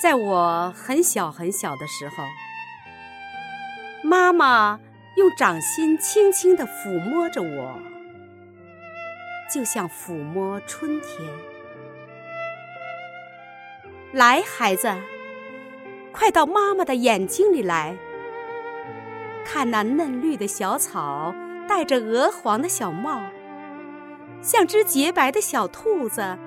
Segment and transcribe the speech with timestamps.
[0.00, 2.24] 在我很小很小的时候，
[4.02, 4.80] 妈妈
[5.16, 7.78] 用掌心轻轻地抚摸着我，
[9.52, 11.28] 就像抚摸春天。
[14.12, 14.96] 来，孩子，
[16.12, 17.94] 快到妈妈的眼睛里来，
[19.44, 21.34] 看那嫩绿的小草，
[21.68, 23.20] 戴着鹅黄的小帽，
[24.40, 26.38] 像只洁白的小兔子。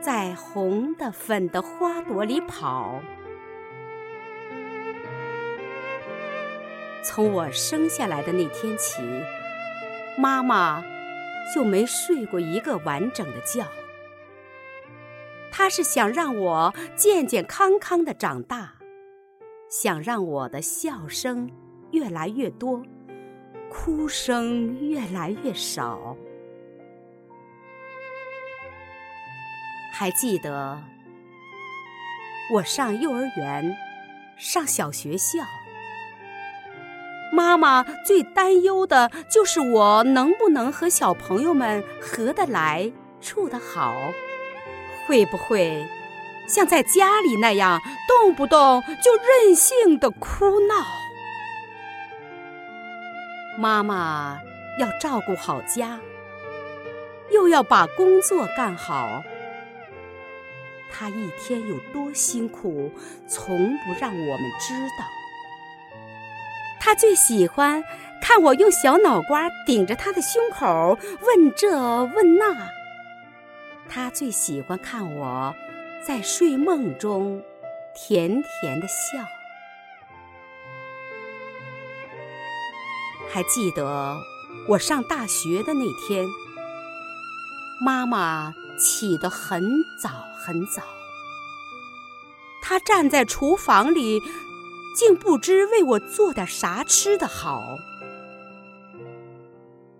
[0.00, 3.00] 在红的、粉的花朵里跑。
[7.02, 9.02] 从我生下来的那天起，
[10.18, 10.82] 妈妈
[11.54, 13.64] 就没睡过一个完整的觉。
[15.50, 18.74] 她是想让我健健康康的长大，
[19.70, 21.50] 想让我的笑声
[21.92, 22.82] 越来越多，
[23.70, 26.16] 哭声越来越少。
[29.98, 30.82] 还记得
[32.52, 33.74] 我上幼儿园、
[34.36, 35.38] 上小学校，
[37.32, 43.94] 妈妈最担忧的就是我能不能和小朋友们合得来、处得好，
[45.06, 45.88] 会不会
[46.46, 50.74] 像在家里那样动不动就任性的哭闹。
[53.58, 54.38] 妈妈
[54.78, 55.98] 要照顾好家，
[57.30, 59.22] 又要把工作干好。
[60.98, 62.90] 他一天有多辛苦，
[63.28, 65.04] 从不让我们知道。
[66.80, 67.84] 他最喜欢
[68.22, 72.70] 看我用小脑瓜顶着他的胸口，问这问那。
[73.90, 75.54] 他最喜欢看我
[76.06, 77.42] 在睡梦中
[77.94, 79.18] 甜甜的笑。
[83.28, 84.16] 还记得
[84.66, 86.24] 我上大学的那天，
[87.84, 88.54] 妈妈。
[88.78, 89.62] 起得很
[89.98, 90.82] 早很早，
[92.68, 94.20] 他站在厨房里，
[94.96, 97.62] 竟不知为我做点啥吃的好。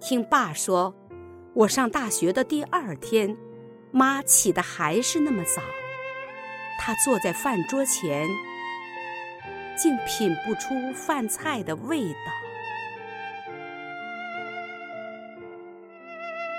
[0.00, 0.94] 听爸说，
[1.52, 3.36] 我上大学的第二天，
[3.92, 5.60] 妈起的还是那么早，
[6.80, 8.26] 她坐在饭桌前，
[9.76, 12.32] 竟品不出饭菜的味道。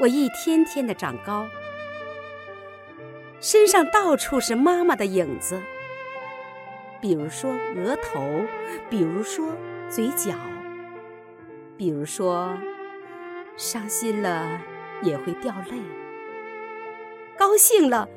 [0.01, 1.47] 我一天天的长高。
[3.41, 5.61] 身上到处是妈妈的影子，
[7.05, 8.19] 比如说额头，
[8.89, 9.55] 比如说
[9.91, 10.33] 嘴角，
[11.77, 12.57] 比如说
[13.55, 14.59] 伤心了
[15.03, 15.79] 也会掉泪，
[17.37, 18.09] 高兴了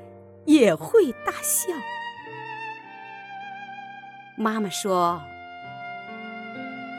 [0.46, 1.70] 也会大笑。
[4.38, 5.20] 妈妈说：“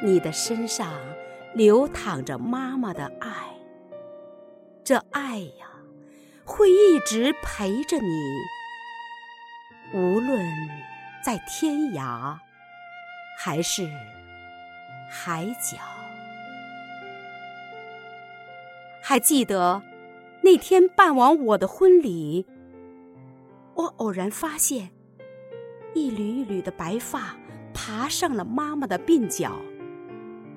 [0.06, 0.94] 你的身上
[1.56, 3.32] 流淌着妈妈的爱，
[4.84, 5.66] 这爱呀。”
[6.46, 8.10] 会一直陪着你，
[9.96, 10.46] 无论
[11.24, 12.38] 在天涯
[13.38, 13.90] 还是
[15.10, 15.78] 海角。
[19.02, 19.82] 还记得
[20.42, 22.46] 那天办完我的婚礼，
[23.74, 24.92] 我偶然发现
[25.96, 27.36] 一缕一缕的白发
[27.74, 29.60] 爬上了妈妈的鬓角。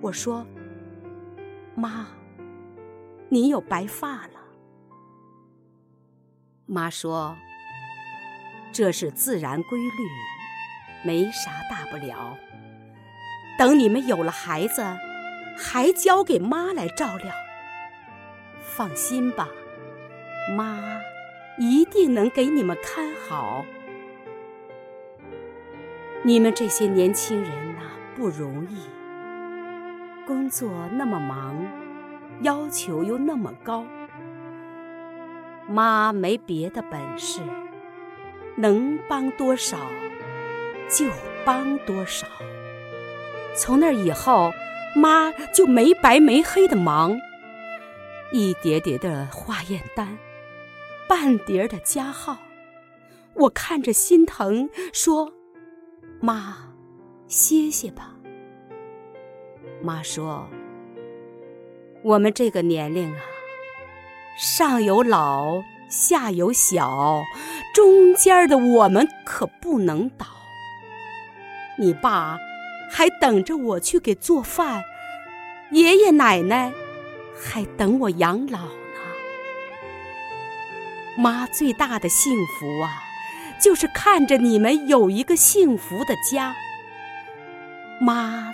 [0.03, 0.47] 我说
[1.75, 2.07] ：“妈，
[3.29, 4.41] 你有白发了。”
[6.67, 7.37] 妈说
[8.73, 10.09] ：“这是自然规律，
[11.05, 12.37] 没啥大不了。
[13.59, 14.83] 等你们有了孩子，
[15.57, 17.33] 还交给妈来照料。
[18.61, 19.49] 放心吧，
[20.57, 20.81] 妈
[21.59, 23.65] 一定能给你们看好。
[26.23, 27.81] 你们这些年轻人呐，
[28.17, 28.87] 不容易，
[30.27, 31.57] 工作那么忙，
[32.43, 33.85] 要求又那么高。”
[35.69, 37.41] 妈没别的本事，
[38.57, 39.77] 能帮多少
[40.93, 41.07] 就
[41.45, 42.27] 帮多少。
[43.55, 44.53] 从那以后，
[44.95, 47.19] 妈就没白没黑的忙，
[48.31, 50.19] 一叠叠的化验单，
[51.09, 52.39] 半叠的加号，
[53.35, 55.33] 我看着心疼，说
[56.21, 56.57] ：“妈，
[57.27, 58.15] 歇歇吧。”
[59.83, 60.49] 妈说
[62.03, 63.21] ：“我们这个年龄啊。”
[64.39, 67.23] 上有老，下有小，
[67.75, 70.27] 中间的我们可不能倒。
[71.79, 72.39] 你爸
[72.91, 74.85] 还等着我去给做饭，
[75.71, 76.73] 爷爷奶奶
[77.35, 78.69] 还等我养老呢。
[81.17, 83.03] 妈最大的幸福啊，
[83.61, 86.55] 就是看着你们有一个幸福的家。
[88.01, 88.53] 妈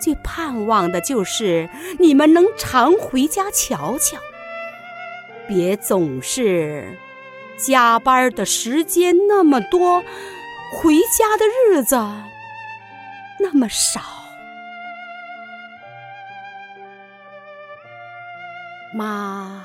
[0.00, 1.68] 最盼望的就是
[1.98, 4.18] 你们能常回家瞧瞧。
[5.46, 6.96] 别总是
[7.56, 10.02] 加班的时间那么多，
[10.72, 11.96] 回家的日子
[13.42, 14.00] 那么少。
[18.92, 19.64] 妈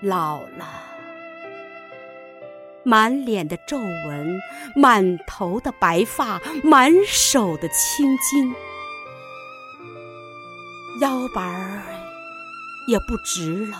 [0.00, 0.66] 老了，
[2.82, 4.40] 满脸的皱纹，
[4.74, 8.54] 满头的白发，满手的青筋，
[11.00, 11.82] 腰板儿
[12.86, 13.76] 也不直了。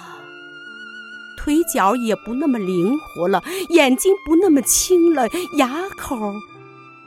[1.38, 6.35] 腿脚也不那么灵活了，眼睛不那么清了，牙口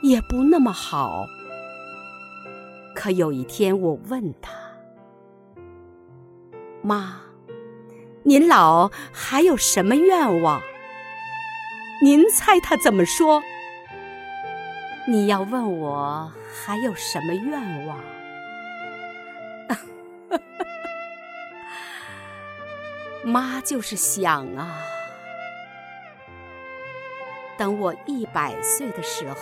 [0.00, 1.28] 也不那么好。
[3.00, 4.52] 可有一天，我问他
[6.84, 7.22] ：“妈，
[8.24, 10.60] 您老还有什么愿望？”
[12.04, 13.42] 您猜他怎么说？
[15.08, 16.30] 你要问我
[16.62, 17.98] 还有什么愿望？
[23.24, 24.82] 妈就是想啊，
[27.56, 29.36] 等我一百岁的时候，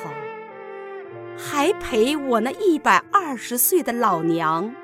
[1.38, 4.74] 还陪我那一百二十岁的老娘，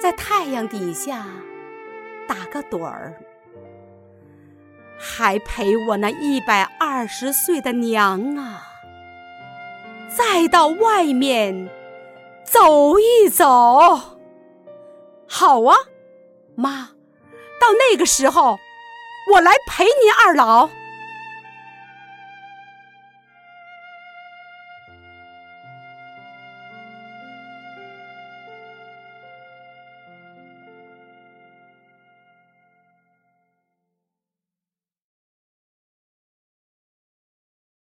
[0.00, 1.26] 在太阳底下
[2.28, 3.14] 打个盹儿，
[4.96, 8.62] 还陪我那一百二十岁的娘啊，
[10.16, 11.68] 再到外面
[12.44, 13.44] 走一走。
[15.26, 15.76] 好啊，
[16.54, 16.90] 妈。
[17.60, 18.58] 到那个时候，
[19.32, 20.68] 我来陪您二老。